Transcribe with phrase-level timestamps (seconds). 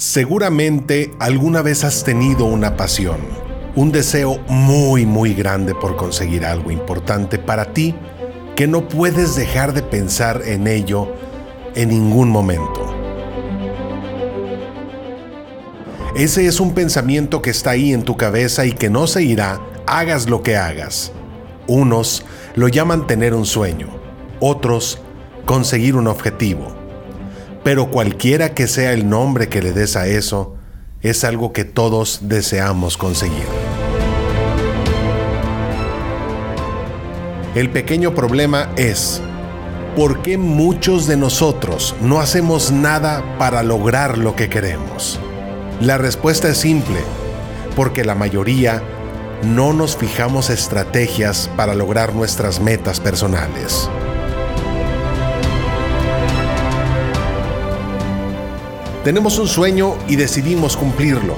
[0.00, 3.18] Seguramente alguna vez has tenido una pasión,
[3.76, 7.94] un deseo muy muy grande por conseguir algo importante para ti
[8.56, 11.12] que no puedes dejar de pensar en ello
[11.74, 12.94] en ningún momento.
[16.16, 19.60] Ese es un pensamiento que está ahí en tu cabeza y que no se irá,
[19.86, 21.12] hagas lo que hagas.
[21.66, 22.24] Unos
[22.54, 23.88] lo llaman tener un sueño,
[24.40, 24.98] otros
[25.44, 26.79] conseguir un objetivo
[27.62, 30.56] pero cualquiera que sea el nombre que le des a eso,
[31.02, 33.46] es algo que todos deseamos conseguir.
[37.54, 39.20] El pequeño problema es,
[39.96, 45.18] ¿por qué muchos de nosotros no hacemos nada para lograr lo que queremos?
[45.80, 47.00] La respuesta es simple,
[47.74, 48.82] porque la mayoría
[49.42, 53.88] no nos fijamos estrategias para lograr nuestras metas personales.
[59.04, 61.34] Tenemos un sueño y decidimos cumplirlo.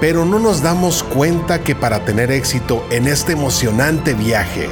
[0.00, 4.70] Pero no nos damos cuenta que para tener éxito en este emocionante viaje,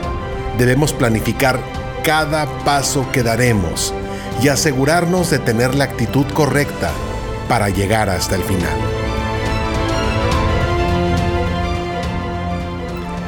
[0.56, 1.60] debemos planificar
[2.02, 3.92] cada paso que daremos
[4.42, 6.92] y asegurarnos de tener la actitud correcta
[7.46, 8.78] para llegar hasta el final.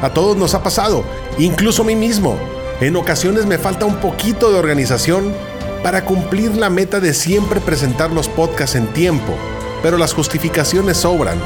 [0.00, 1.04] A todos nos ha pasado,
[1.38, 2.38] incluso a mí mismo.
[2.80, 5.34] En ocasiones me falta un poquito de organización
[5.82, 9.34] para cumplir la meta de siempre presentar los podcasts en tiempo,
[9.82, 11.38] pero las justificaciones sobran,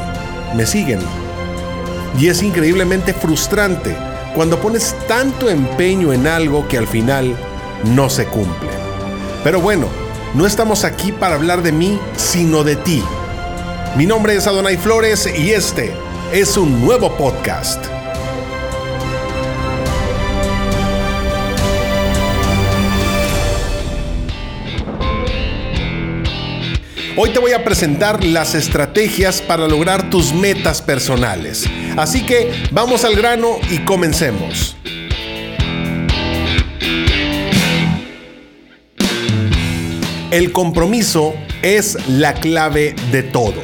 [0.55, 1.01] me siguen.
[2.19, 3.97] Y es increíblemente frustrante
[4.35, 7.37] cuando pones tanto empeño en algo que al final
[7.85, 8.71] no se cumple.
[9.43, 9.89] Pero bueno,
[10.35, 13.03] no estamos aquí para hablar de mí, sino de ti.
[13.97, 15.95] Mi nombre es Adonai Flores y este
[16.33, 17.96] es un nuevo podcast.
[27.19, 31.65] Hoy te voy a presentar las estrategias para lograr tus metas personales.
[31.97, 34.77] Así que vamos al grano y comencemos.
[40.31, 43.63] El compromiso es la clave de todo.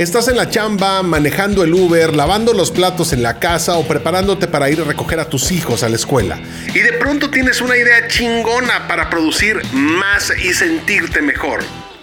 [0.00, 4.48] Estás en la chamba, manejando el Uber, lavando los platos en la casa o preparándote
[4.48, 6.40] para ir a recoger a tus hijos a la escuela.
[6.74, 11.62] Y de pronto tienes una idea chingona para producir más y sentirte mejor.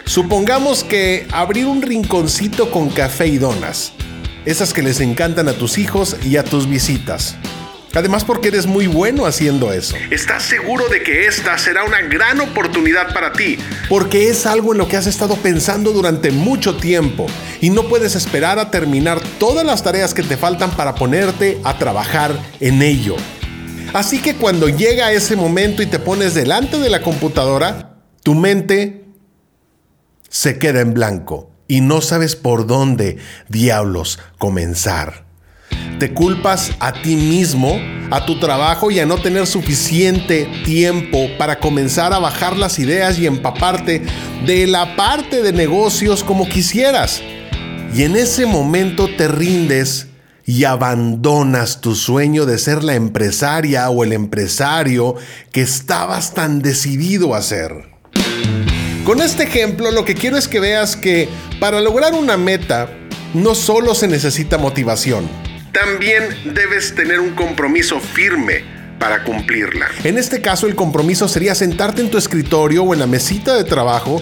[0.09, 3.93] Supongamos que abrir un rinconcito con café y donas.
[4.43, 7.35] Esas que les encantan a tus hijos y a tus visitas.
[7.93, 9.95] Además porque eres muy bueno haciendo eso.
[10.09, 13.59] Estás seguro de que esta será una gran oportunidad para ti.
[13.87, 17.27] Porque es algo en lo que has estado pensando durante mucho tiempo
[17.61, 21.77] y no puedes esperar a terminar todas las tareas que te faltan para ponerte a
[21.77, 23.15] trabajar en ello.
[23.93, 29.08] Así que cuando llega ese momento y te pones delante de la computadora, tu mente
[30.29, 33.17] se queda en blanco y no sabes por dónde,
[33.47, 35.25] diablos, comenzar.
[35.99, 37.77] Te culpas a ti mismo,
[38.09, 43.19] a tu trabajo y a no tener suficiente tiempo para comenzar a bajar las ideas
[43.19, 44.01] y empaparte
[44.45, 47.21] de la parte de negocios como quisieras.
[47.93, 50.07] Y en ese momento te rindes
[50.45, 55.15] y abandonas tu sueño de ser la empresaria o el empresario
[55.51, 57.98] que estabas tan decidido a ser.
[59.05, 61.29] Con este ejemplo lo que quiero es que veas que
[61.59, 62.89] para lograr una meta
[63.33, 65.27] no solo se necesita motivación,
[65.71, 66.23] también
[66.53, 68.63] debes tener un compromiso firme
[68.99, 69.87] para cumplirla.
[70.03, 73.63] En este caso el compromiso sería sentarte en tu escritorio o en la mesita de
[73.63, 74.21] trabajo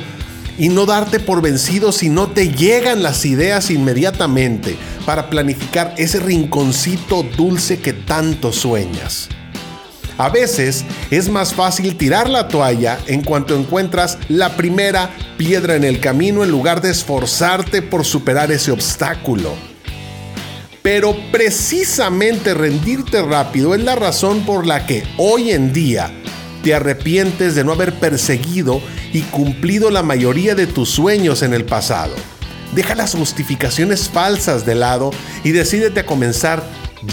[0.58, 6.20] y no darte por vencido si no te llegan las ideas inmediatamente para planificar ese
[6.20, 9.30] rinconcito dulce que tanto sueñas.
[10.18, 15.84] A veces es más fácil tirar la toalla en cuanto encuentras la primera piedra en
[15.84, 19.54] el camino en lugar de esforzarte por superar ese obstáculo.
[20.82, 26.12] Pero precisamente rendirte rápido es la razón por la que hoy en día
[26.64, 28.82] te arrepientes de no haber perseguido
[29.14, 32.16] y cumplido la mayoría de tus sueños en el pasado.
[32.74, 35.12] Deja las justificaciones falsas de lado
[35.44, 36.63] y decídete a comenzar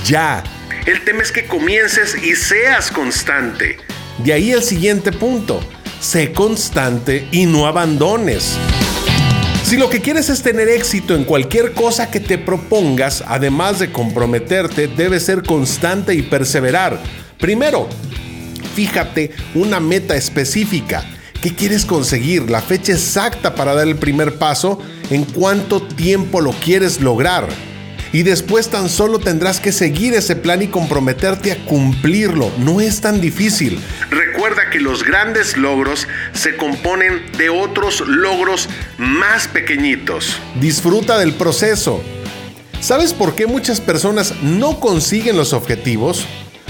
[0.06, 0.42] ya
[0.86, 3.78] el tema es que comiences y seas constante.
[4.18, 5.60] De ahí el siguiente punto.
[6.00, 8.58] Sé constante y no abandones.
[9.64, 13.90] Si lo que quieres es tener éxito en cualquier cosa que te propongas, además de
[13.90, 17.02] comprometerte, debes ser constante y perseverar.
[17.38, 17.88] Primero,
[18.74, 21.02] fíjate una meta específica.
[21.40, 22.50] ¿Qué quieres conseguir?
[22.50, 24.78] La fecha exacta para dar el primer paso.
[25.10, 27.48] ¿En cuánto tiempo lo quieres lograr?
[28.14, 32.52] Y después tan solo tendrás que seguir ese plan y comprometerte a cumplirlo.
[32.58, 33.80] No es tan difícil.
[34.08, 38.68] Recuerda que los grandes logros se componen de otros logros
[38.98, 40.38] más pequeñitos.
[40.60, 42.04] Disfruta del proceso.
[42.78, 46.24] ¿Sabes por qué muchas personas no consiguen los objetivos?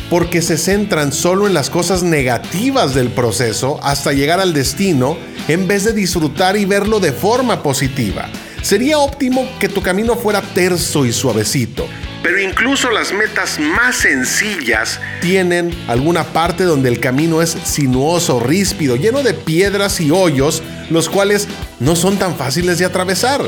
[0.08, 5.18] Porque se centran solo en las cosas negativas del proceso hasta llegar al destino
[5.48, 8.30] en vez de disfrutar y verlo de forma positiva.
[8.64, 11.86] Sería óptimo que tu camino fuera terso y suavecito.
[12.22, 18.96] Pero incluso las metas más sencillas tienen alguna parte donde el camino es sinuoso, ríspido,
[18.96, 21.46] lleno de piedras y hoyos, los cuales
[21.78, 23.42] no son tan fáciles de atravesar.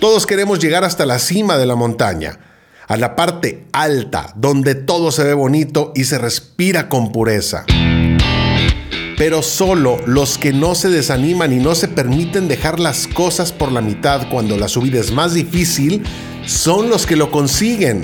[0.00, 2.40] Todos queremos llegar hasta la cima de la montaña,
[2.88, 7.64] a la parte alta, donde todo se ve bonito y se respira con pureza
[9.16, 13.72] pero solo los que no se desaniman y no se permiten dejar las cosas por
[13.72, 16.02] la mitad cuando la subida es más difícil
[16.46, 18.02] son los que lo consiguen.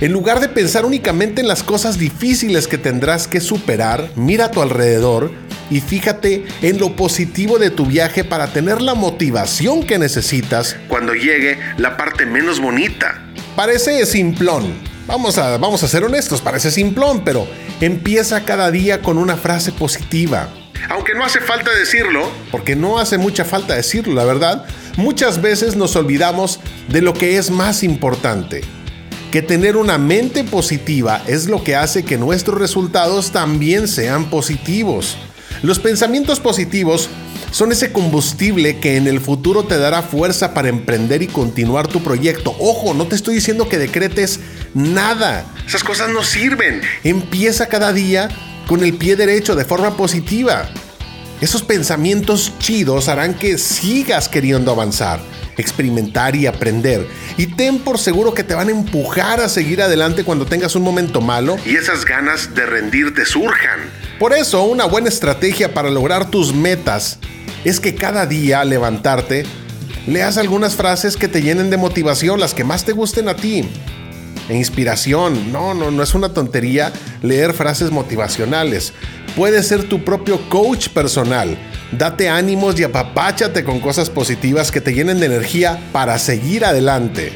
[0.00, 4.50] En lugar de pensar únicamente en las cosas difíciles que tendrás que superar, mira a
[4.50, 5.30] tu alrededor
[5.70, 11.14] y fíjate en lo positivo de tu viaje para tener la motivación que necesitas cuando
[11.14, 13.31] llegue la parte menos bonita.
[13.56, 14.72] Parece simplón.
[15.06, 17.46] Vamos a, vamos a ser honestos, parece simplón, pero
[17.82, 20.48] empieza cada día con una frase positiva.
[20.88, 24.64] Aunque no hace falta decirlo, porque no hace mucha falta decirlo, la verdad,
[24.96, 28.62] muchas veces nos olvidamos de lo que es más importante.
[29.30, 35.18] Que tener una mente positiva es lo que hace que nuestros resultados también sean positivos.
[35.62, 37.10] Los pensamientos positivos
[37.52, 42.02] son ese combustible que en el futuro te dará fuerza para emprender y continuar tu
[42.02, 42.56] proyecto.
[42.58, 44.40] Ojo, no te estoy diciendo que decretes
[44.74, 45.44] nada.
[45.66, 46.80] Esas cosas no sirven.
[47.04, 48.30] Empieza cada día
[48.66, 50.70] con el pie derecho de forma positiva.
[51.42, 55.20] Esos pensamientos chidos harán que sigas queriendo avanzar,
[55.58, 57.06] experimentar y aprender.
[57.36, 60.82] Y ten por seguro que te van a empujar a seguir adelante cuando tengas un
[60.82, 63.80] momento malo y esas ganas de rendirte surjan.
[64.18, 67.18] Por eso, una buena estrategia para lograr tus metas
[67.64, 69.44] es que cada día al levantarte,
[70.06, 73.68] leas algunas frases que te llenen de motivación, las que más te gusten a ti.
[74.48, 76.92] E inspiración, no, no, no es una tontería
[77.22, 78.92] leer frases motivacionales.
[79.36, 81.56] Puedes ser tu propio coach personal.
[81.92, 87.32] Date ánimos y apapáchate con cosas positivas que te llenen de energía para seguir adelante.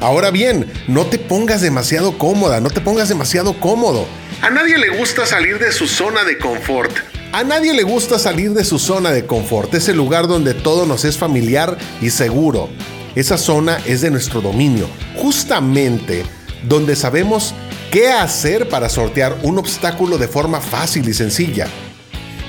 [0.00, 4.06] Ahora bien, no te pongas demasiado cómoda, no te pongas demasiado cómodo.
[4.40, 6.92] A nadie le gusta salir de su zona de confort.
[7.32, 11.04] A nadie le gusta salir de su zona de confort, ese lugar donde todo nos
[11.04, 12.68] es familiar y seguro.
[13.14, 16.24] Esa zona es de nuestro dominio, justamente
[16.68, 17.54] donde sabemos
[17.92, 21.68] qué hacer para sortear un obstáculo de forma fácil y sencilla.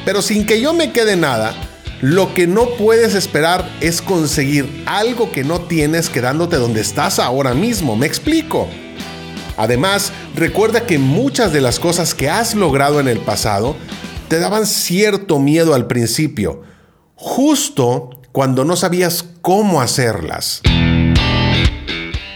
[0.04, 1.54] Pero sin que yo me quede nada,
[2.02, 7.54] lo que no puedes esperar es conseguir algo que no tienes quedándote donde estás ahora
[7.54, 7.96] mismo.
[7.96, 8.68] ¿Me explico?
[9.58, 13.76] Además, recuerda que muchas de las cosas que has logrado en el pasado
[14.32, 16.62] te daban cierto miedo al principio,
[17.16, 20.62] justo cuando no sabías cómo hacerlas.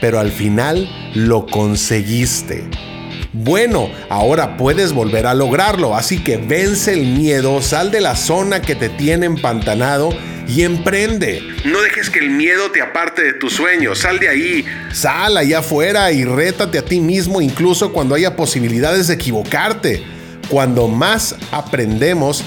[0.01, 2.65] Pero al final lo conseguiste.
[3.31, 8.61] Bueno, ahora puedes volver a lograrlo, así que vence el miedo, sal de la zona
[8.61, 10.09] que te tiene empantanado
[10.49, 11.41] y emprende.
[11.63, 14.65] No dejes que el miedo te aparte de tus sueños, sal de ahí.
[14.91, 20.14] Sal allá afuera y rétate a ti mismo incluso cuando haya posibilidades de equivocarte.
[20.49, 22.43] Cuando más aprendemos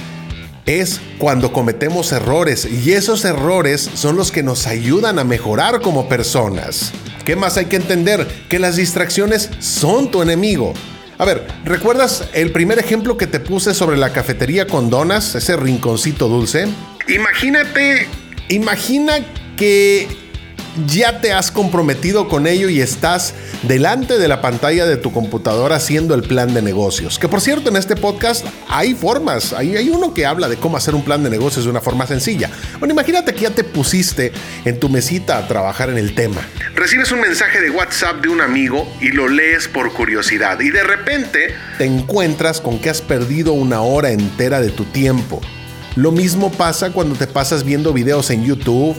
[0.66, 6.08] es cuando cometemos errores y esos errores son los que nos ayudan a mejorar como
[6.08, 6.92] personas.
[7.24, 8.26] ¿Qué más hay que entender?
[8.48, 10.74] Que las distracciones son tu enemigo.
[11.18, 15.56] A ver, ¿recuerdas el primer ejemplo que te puse sobre la cafetería con donas, ese
[15.56, 16.68] rinconcito dulce?
[17.08, 18.06] Imagínate,
[18.48, 19.18] imagina
[19.56, 20.06] que
[20.86, 25.76] ya te has comprometido con ello y estás delante de la pantalla de tu computadora
[25.76, 27.18] haciendo el plan de negocios.
[27.18, 30.76] Que por cierto, en este podcast hay formas, hay, hay uno que habla de cómo
[30.76, 32.50] hacer un plan de negocios de una forma sencilla.
[32.78, 34.32] Bueno, imagínate que ya te pusiste
[34.64, 36.40] en tu mesita a trabajar en el tema.
[36.74, 40.82] Recibes un mensaje de WhatsApp de un amigo y lo lees por curiosidad y de
[40.82, 45.40] repente te encuentras con que has perdido una hora entera de tu tiempo.
[45.96, 48.96] Lo mismo pasa cuando te pasas viendo videos en YouTube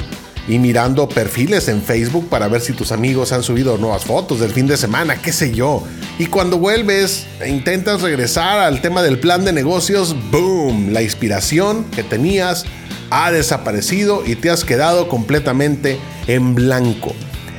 [0.50, 4.50] y mirando perfiles en Facebook para ver si tus amigos han subido nuevas fotos del
[4.50, 5.84] fin de semana, qué sé yo.
[6.18, 10.92] Y cuando vuelves e intentas regresar al tema del plan de negocios, ¡boom!
[10.92, 12.66] La inspiración que tenías
[13.12, 17.14] ha desaparecido y te has quedado completamente en blanco.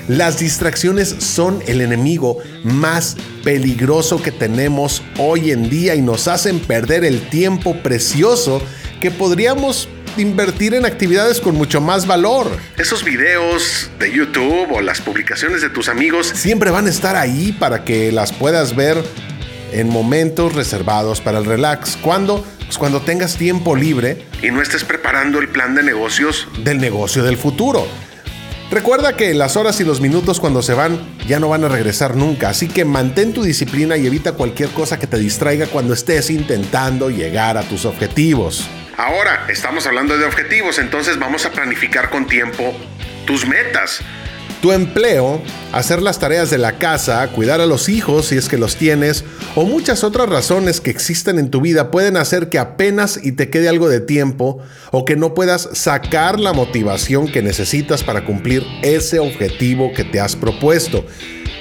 [0.08, 6.58] Las distracciones son el enemigo más peligroso que tenemos hoy en día y nos hacen
[6.58, 8.60] perder el tiempo precioso
[9.00, 12.46] que podríamos invertir en actividades con mucho más valor.
[12.76, 17.52] Esos videos de YouTube o las publicaciones de tus amigos siempre van a estar ahí
[17.52, 19.02] para que las puedas ver
[19.72, 21.96] en momentos reservados para el relax.
[21.96, 22.44] ¿Cuándo?
[22.64, 27.22] Pues cuando tengas tiempo libre y no estés preparando el plan de negocios del negocio
[27.24, 27.86] del futuro.
[28.70, 32.14] Recuerda que las horas y los minutos cuando se van ya no van a regresar
[32.14, 36.30] nunca, así que mantén tu disciplina y evita cualquier cosa que te distraiga cuando estés
[36.30, 38.68] intentando llegar a tus objetivos.
[39.00, 42.76] Ahora, estamos hablando de objetivos, entonces vamos a planificar con tiempo
[43.24, 44.02] tus metas
[44.60, 45.40] tu empleo,
[45.72, 49.24] hacer las tareas de la casa, cuidar a los hijos si es que los tienes,
[49.54, 53.48] o muchas otras razones que existen en tu vida pueden hacer que apenas y te
[53.48, 54.58] quede algo de tiempo
[54.90, 60.20] o que no puedas sacar la motivación que necesitas para cumplir ese objetivo que te
[60.20, 61.06] has propuesto.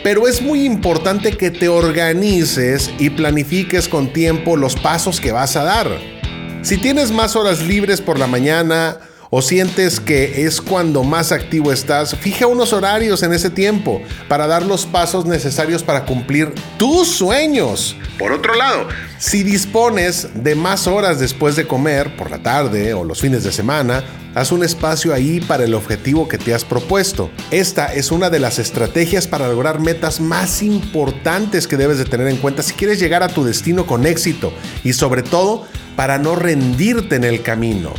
[0.03, 5.55] Pero es muy importante que te organices y planifiques con tiempo los pasos que vas
[5.55, 6.18] a dar.
[6.61, 8.97] Si tienes más horas libres por la mañana,
[9.29, 14.47] o sientes que es cuando más activo estás, fija unos horarios en ese tiempo para
[14.47, 17.95] dar los pasos necesarios para cumplir tus sueños.
[18.17, 18.87] Por otro lado,
[19.19, 23.51] si dispones de más horas después de comer, por la tarde o los fines de
[23.51, 24.03] semana,
[24.35, 27.29] haz un espacio ahí para el objetivo que te has propuesto.
[27.51, 32.27] Esta es una de las estrategias para lograr metas más importantes que debes de tener
[32.27, 34.51] en cuenta si quieres llegar a tu destino con éxito
[34.83, 35.65] y sobre todo
[35.99, 37.93] para no rendirte en el camino.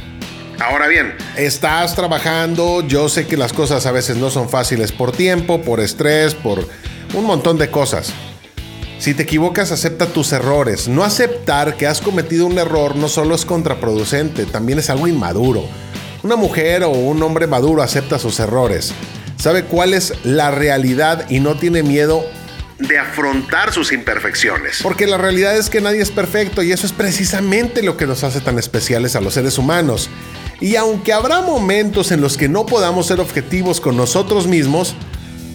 [0.59, 5.13] Ahora bien, estás trabajando, yo sé que las cosas a veces no son fáciles por
[5.13, 6.67] tiempo, por estrés, por
[7.13, 8.15] un montón de cosas.
[8.99, 10.89] Si te equivocas, acepta tus errores.
[10.89, 15.67] No aceptar que has cometido un error no solo es contraproducente, también es algo inmaduro.
[16.23, 18.95] Una mujer o un hombre maduro acepta sus errores,
[19.37, 22.25] sabe cuál es la realidad y no tiene miedo
[22.81, 24.81] de afrontar sus imperfecciones.
[24.83, 28.25] Porque la realidad es que nadie es perfecto y eso es precisamente lo que nos
[28.25, 30.11] hace tan especiales a los seres humanos.
[30.61, 34.95] Y aunque habrá momentos en los que no podamos ser objetivos con nosotros mismos,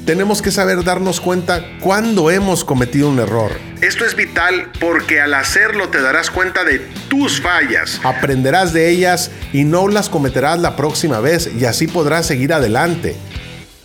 [0.05, 3.51] tenemos que saber darnos cuenta cuando hemos cometido un error.
[3.81, 6.79] Esto es vital porque al hacerlo te darás cuenta de
[7.09, 7.99] tus fallas.
[8.03, 13.15] Aprenderás de ellas y no las cometerás la próxima vez y así podrás seguir adelante.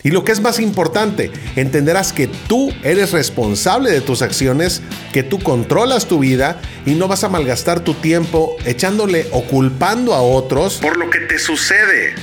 [0.02, 4.80] Y lo que es más importante, entenderás que tú eres responsable de tus acciones,
[5.12, 10.14] que tú controlas tu vida y no vas a malgastar tu tiempo echándole o culpando
[10.14, 12.14] a otros por lo que te sucede.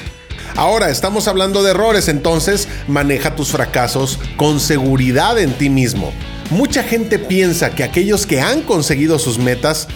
[0.55, 6.11] Ahora estamos hablando de errores, entonces maneja tus fracasos con seguridad en ti mismo.
[6.49, 9.87] Mucha gente piensa que aquellos que han conseguido sus metas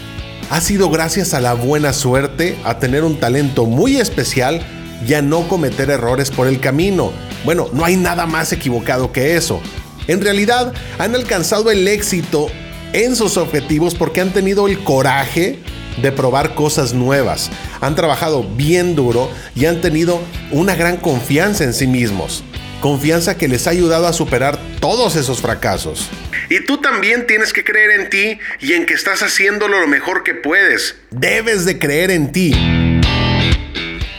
[0.51, 4.61] ha sido gracias a la buena suerte, a tener un talento muy especial
[5.07, 7.11] y a no cometer errores por el camino.
[7.43, 9.61] Bueno, no hay nada más equivocado que eso.
[10.07, 12.47] En realidad, han alcanzado el éxito
[12.93, 15.59] en sus objetivos porque han tenido el coraje
[16.01, 17.49] de probar cosas nuevas,
[17.81, 20.21] han trabajado bien duro y han tenido
[20.51, 22.43] una gran confianza en sí mismos.
[22.79, 26.09] Confianza que les ha ayudado a superar todos esos fracasos.
[26.49, 30.23] Y tú también tienes que creer en ti y en que estás haciéndolo lo mejor
[30.23, 30.95] que puedes.
[31.11, 32.80] Debes de creer en ti.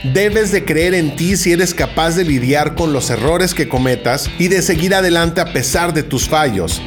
[0.03, 4.29] Debes de creer en ti si eres capaz de lidiar con los errores que cometas
[4.37, 6.81] y de seguir adelante a pesar de tus fallos.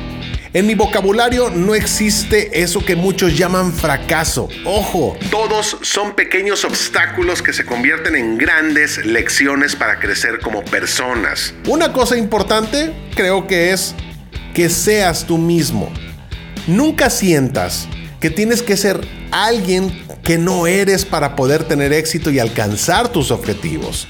[0.52, 4.50] En mi vocabulario no existe eso que muchos llaman fracaso.
[4.66, 11.54] Ojo, todos son pequeños obstáculos que se convierten en grandes lecciones para crecer como personas.
[11.66, 13.94] Una cosa importante creo que es
[14.52, 15.90] que seas tú mismo.
[16.66, 17.88] Nunca sientas
[18.20, 23.30] que tienes que ser alguien que no eres para poder tener éxito y alcanzar tus
[23.30, 24.08] objetivos.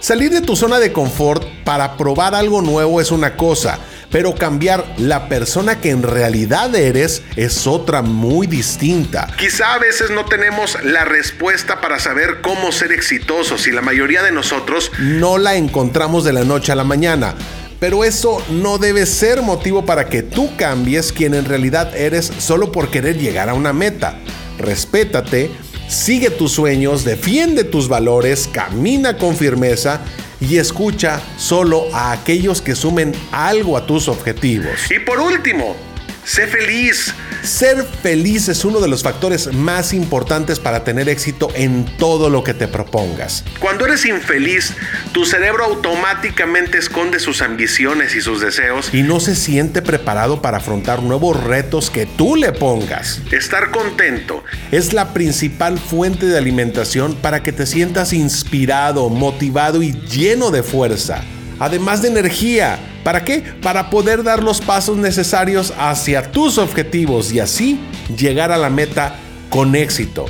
[0.00, 3.78] Salir de tu zona de confort para probar algo nuevo es una cosa,
[4.10, 9.28] pero cambiar la persona que en realidad eres es otra muy distinta.
[9.38, 14.22] Quizá a veces no tenemos la respuesta para saber cómo ser exitosos y la mayoría
[14.22, 17.34] de nosotros no la encontramos de la noche a la mañana.
[17.82, 22.70] Pero eso no debe ser motivo para que tú cambies quien en realidad eres solo
[22.70, 24.20] por querer llegar a una meta
[24.62, 25.50] respétate,
[25.88, 30.00] sigue tus sueños, defiende tus valores, camina con firmeza
[30.40, 34.90] y escucha solo a aquellos que sumen algo a tus objetivos.
[34.90, 35.76] Y por último,
[36.24, 37.14] sé feliz.
[37.42, 42.44] Ser feliz es uno de los factores más importantes para tener éxito en todo lo
[42.44, 43.44] que te propongas.
[43.58, 44.74] Cuando eres infeliz,
[45.10, 50.58] tu cerebro automáticamente esconde sus ambiciones y sus deseos y no se siente preparado para
[50.58, 53.20] afrontar nuevos retos que tú le pongas.
[53.32, 59.92] Estar contento es la principal fuente de alimentación para que te sientas inspirado, motivado y
[60.06, 61.24] lleno de fuerza
[61.64, 62.78] además de energía.
[63.04, 63.42] ¿Para qué?
[63.62, 67.80] Para poder dar los pasos necesarios hacia tus objetivos y así
[68.16, 69.16] llegar a la meta
[69.50, 70.26] con éxito.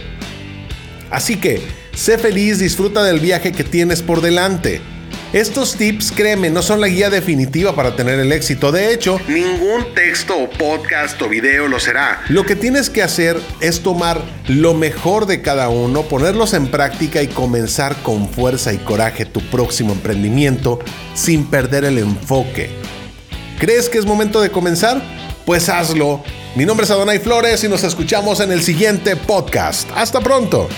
[1.11, 4.81] Así que, Sé feliz, disfruta del viaje que tienes por delante.
[5.33, 8.71] Estos tips, créeme, no son la guía definitiva para tener el éxito.
[8.71, 12.23] De hecho, ningún texto o podcast o video lo será.
[12.29, 17.23] Lo que tienes que hacer es tomar lo mejor de cada uno, ponerlos en práctica
[17.23, 20.81] y comenzar con fuerza y coraje tu próximo emprendimiento
[21.15, 22.69] sin perder el enfoque.
[23.59, 25.01] ¿Crees que es momento de comenzar?
[25.47, 26.23] Pues hazlo.
[26.57, 29.89] Mi nombre es Adonai Flores y nos escuchamos en el siguiente podcast.
[29.95, 30.69] Hasta pronto.